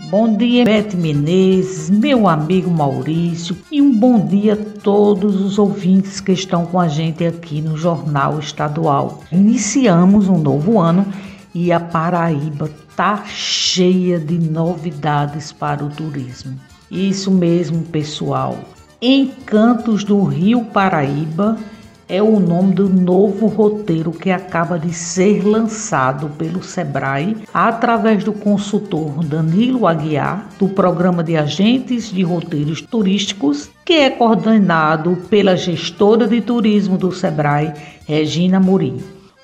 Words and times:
Bom 0.00 0.36
dia, 0.36 0.64
Bete 0.64 0.96
Menezes, 0.96 1.88
meu 1.88 2.26
amigo 2.26 2.68
Maurício, 2.68 3.56
e 3.70 3.80
um 3.80 3.96
bom 3.96 4.26
dia 4.26 4.54
a 4.54 4.80
todos 4.80 5.40
os 5.40 5.56
ouvintes 5.56 6.20
que 6.20 6.32
estão 6.32 6.66
com 6.66 6.80
a 6.80 6.88
gente 6.88 7.24
aqui 7.24 7.60
no 7.60 7.76
Jornal 7.76 8.40
Estadual. 8.40 9.22
Iniciamos 9.30 10.28
um 10.28 10.36
novo 10.36 10.80
ano 10.80 11.06
e 11.54 11.70
a 11.70 11.78
Paraíba 11.78 12.68
tá 12.96 13.22
cheia 13.24 14.18
de 14.18 14.36
novidades 14.36 15.52
para 15.52 15.84
o 15.84 15.88
turismo. 15.88 16.58
Isso 16.90 17.30
mesmo, 17.30 17.82
pessoal. 17.82 18.58
Encantos 19.00 20.02
do 20.02 20.24
Rio 20.24 20.64
Paraíba 20.64 21.56
é 22.08 22.22
o 22.22 22.38
nome 22.38 22.74
do 22.74 22.88
novo 22.88 23.46
roteiro 23.46 24.12
que 24.12 24.30
acaba 24.30 24.78
de 24.78 24.92
ser 24.92 25.46
lançado 25.46 26.28
pelo 26.36 26.62
Sebrae 26.62 27.36
através 27.52 28.22
do 28.24 28.32
consultor 28.32 29.24
Danilo 29.24 29.86
Aguiar, 29.86 30.48
do 30.58 30.68
programa 30.68 31.22
de 31.22 31.36
agentes 31.36 32.10
de 32.10 32.22
roteiros 32.22 32.80
turísticos, 32.82 33.70
que 33.84 33.94
é 33.94 34.10
coordenado 34.10 35.16
pela 35.30 35.56
gestora 35.56 36.28
de 36.28 36.40
turismo 36.40 36.98
do 36.98 37.10
Sebrae, 37.10 37.72
Regina 38.06 38.60
Murim. 38.60 38.98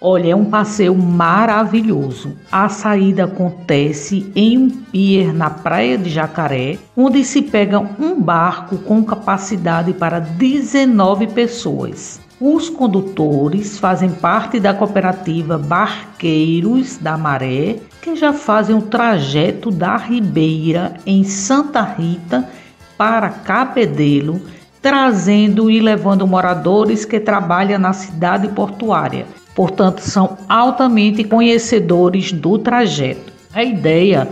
Olha, 0.00 0.32
é 0.32 0.36
um 0.36 0.44
passeio 0.44 0.94
maravilhoso. 0.94 2.36
A 2.52 2.68
saída 2.68 3.24
acontece 3.24 4.30
em 4.36 4.58
um 4.58 4.70
pier 4.70 5.32
na 5.32 5.48
praia 5.48 5.96
de 5.96 6.10
Jacaré, 6.10 6.78
onde 6.94 7.24
se 7.24 7.40
pega 7.40 7.80
um 7.80 8.20
barco 8.20 8.76
com 8.78 9.02
capacidade 9.02 9.94
para 9.94 10.20
19 10.20 11.28
pessoas. 11.28 12.20
Os 12.38 12.68
condutores 12.68 13.78
fazem 13.78 14.10
parte 14.10 14.60
da 14.60 14.74
cooperativa 14.74 15.56
Barqueiros 15.56 16.98
da 16.98 17.16
Maré, 17.16 17.76
que 18.02 18.14
já 18.14 18.30
fazem 18.30 18.76
o 18.76 18.82
trajeto 18.82 19.70
da 19.70 19.96
Ribeira 19.96 20.96
em 21.06 21.24
Santa 21.24 21.80
Rita 21.80 22.46
para 22.98 23.30
Cabedelo, 23.30 24.38
trazendo 24.82 25.70
e 25.70 25.80
levando 25.80 26.26
moradores 26.26 27.06
que 27.06 27.18
trabalham 27.18 27.78
na 27.78 27.94
cidade 27.94 28.48
portuária. 28.48 29.24
Portanto, 29.54 30.00
são 30.00 30.36
altamente 30.46 31.24
conhecedores 31.24 32.32
do 32.32 32.58
trajeto. 32.58 33.32
A 33.54 33.64
ideia 33.64 34.28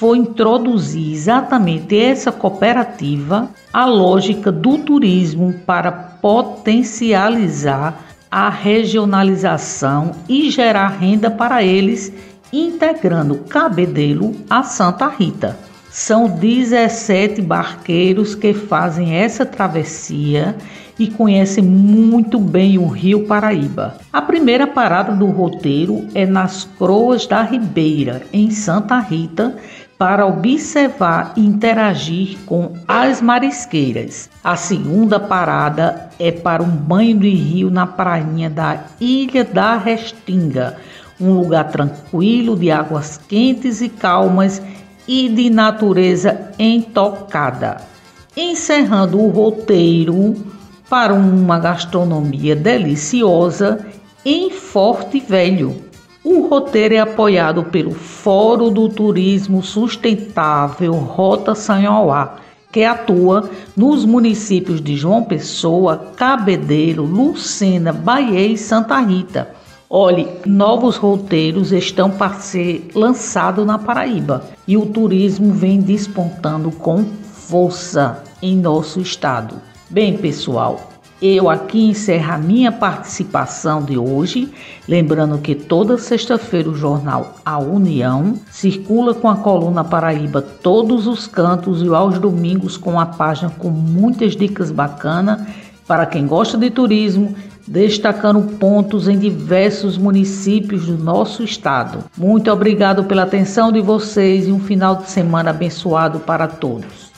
foi 0.00 0.16
introduzir 0.16 1.12
exatamente 1.12 1.98
essa 1.98 2.32
cooperativa 2.32 3.50
a 3.70 3.84
lógica 3.84 4.50
do 4.50 4.78
turismo 4.78 5.52
para 5.66 5.92
potencializar 5.92 8.02
a 8.30 8.48
regionalização 8.48 10.12
e 10.26 10.50
gerar 10.50 10.88
renda 10.88 11.30
para 11.30 11.62
eles, 11.62 12.10
integrando 12.50 13.44
Cabedelo 13.46 14.34
a 14.48 14.62
Santa 14.62 15.06
Rita. 15.06 15.58
São 15.90 16.30
17 16.30 17.42
barqueiros 17.42 18.34
que 18.34 18.54
fazem 18.54 19.16
essa 19.16 19.44
travessia 19.44 20.56
e 21.00 21.08
conhecem 21.08 21.64
muito 21.64 22.38
bem 22.38 22.76
o 22.76 22.86
Rio 22.86 23.26
Paraíba. 23.26 23.96
A 24.12 24.20
primeira 24.20 24.66
parada 24.66 25.12
do 25.12 25.26
roteiro 25.26 26.06
é 26.14 26.26
nas 26.26 26.68
Croas 26.78 27.26
da 27.26 27.42
Ribeira, 27.42 28.22
em 28.32 28.50
Santa 28.50 28.98
Rita, 28.98 29.56
para 30.00 30.24
observar 30.24 31.34
e 31.36 31.44
interagir 31.44 32.38
com 32.46 32.72
as 32.88 33.20
marisqueiras. 33.20 34.30
A 34.42 34.56
segunda 34.56 35.20
parada 35.20 36.08
é 36.18 36.32
para 36.32 36.62
um 36.62 36.70
banho 36.70 37.18
de 37.18 37.28
rio 37.28 37.70
na 37.70 37.86
prainha 37.86 38.48
da 38.48 38.82
Ilha 38.98 39.44
da 39.44 39.76
Restinga, 39.76 40.78
um 41.20 41.34
lugar 41.34 41.64
tranquilo 41.64 42.56
de 42.56 42.70
águas 42.70 43.20
quentes 43.28 43.82
e 43.82 43.90
calmas 43.90 44.62
e 45.06 45.28
de 45.28 45.50
natureza 45.50 46.50
intocada. 46.58 47.82
Encerrando 48.34 49.20
o 49.20 49.28
roteiro 49.28 50.34
para 50.88 51.12
uma 51.12 51.58
gastronomia 51.58 52.56
deliciosa 52.56 53.86
em 54.24 54.48
Forte 54.48 55.20
Velho 55.20 55.89
o 56.22 56.46
roteiro 56.46 56.94
é 56.94 56.98
apoiado 56.98 57.64
pelo 57.64 57.92
Fórum 57.92 58.70
do 58.70 58.88
Turismo 58.88 59.62
Sustentável 59.62 60.92
Rota 60.92 61.54
Sanhoá, 61.54 62.36
que 62.70 62.84
atua 62.84 63.48
nos 63.74 64.04
municípios 64.04 64.82
de 64.82 64.96
João 64.96 65.24
Pessoa, 65.24 66.12
Cabedelo, 66.16 67.04
Lucena, 67.04 67.92
Bahia 67.92 68.46
e 68.46 68.56
Santa 68.58 69.00
Rita. 69.00 69.54
Olhe, 69.88 70.28
novos 70.46 70.96
roteiros 70.96 71.72
estão 71.72 72.10
para 72.10 72.34
ser 72.34 72.90
lançados 72.94 73.66
na 73.66 73.78
Paraíba 73.78 74.44
e 74.68 74.76
o 74.76 74.86
turismo 74.86 75.52
vem 75.52 75.80
despontando 75.80 76.70
com 76.70 77.04
força 77.32 78.22
em 78.40 78.56
nosso 78.56 79.00
estado. 79.00 79.56
Bem, 79.88 80.16
pessoal, 80.16 80.90
eu 81.22 81.50
aqui 81.50 81.90
encerro 81.90 82.32
a 82.32 82.38
minha 82.38 82.72
participação 82.72 83.84
de 83.84 83.98
hoje, 83.98 84.50
lembrando 84.88 85.36
que 85.38 85.54
toda 85.54 85.98
sexta-feira 85.98 86.70
o 86.70 86.74
jornal 86.74 87.36
A 87.44 87.58
União 87.58 88.34
circula 88.50 89.12
com 89.12 89.28
a 89.28 89.36
coluna 89.36 89.84
Paraíba 89.84 90.40
todos 90.40 91.06
os 91.06 91.26
cantos 91.26 91.82
e 91.82 91.88
aos 91.88 92.18
domingos 92.18 92.78
com 92.78 92.98
a 92.98 93.04
página 93.04 93.50
com 93.50 93.68
muitas 93.68 94.34
dicas 94.34 94.70
bacanas 94.70 95.42
para 95.86 96.06
quem 96.06 96.26
gosta 96.26 96.56
de 96.56 96.70
turismo, 96.70 97.34
destacando 97.66 98.40
pontos 98.56 99.06
em 99.06 99.18
diversos 99.18 99.98
municípios 99.98 100.86
do 100.86 100.96
nosso 100.96 101.42
estado. 101.42 102.04
Muito 102.16 102.50
obrigado 102.50 103.04
pela 103.04 103.24
atenção 103.24 103.70
de 103.70 103.80
vocês 103.80 104.48
e 104.48 104.52
um 104.52 104.60
final 104.60 104.96
de 104.96 105.10
semana 105.10 105.50
abençoado 105.50 106.20
para 106.20 106.48
todos. 106.48 107.09